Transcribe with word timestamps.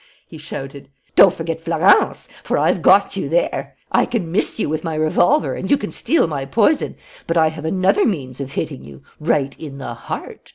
he 0.27 0.37
shouted. 0.39 0.89
"Don't 1.15 1.31
forget 1.35 1.61
Florence! 1.61 2.27
For 2.43 2.57
I've 2.57 2.81
got 2.81 3.15
you 3.15 3.29
there! 3.29 3.75
I 3.91 4.07
can 4.07 4.31
miss 4.31 4.59
you 4.59 4.67
with 4.67 4.83
my 4.83 4.95
revolver 4.95 5.53
and 5.53 5.69
you 5.69 5.77
can 5.77 5.91
steal 5.91 6.25
my 6.25 6.43
poison; 6.43 6.95
but 7.27 7.37
I 7.37 7.49
have 7.49 7.65
another 7.65 8.07
means 8.07 8.41
of 8.41 8.53
hitting 8.53 8.83
you, 8.83 9.03
right 9.19 9.55
in 9.59 9.77
the 9.77 9.93
heart. 9.93 10.49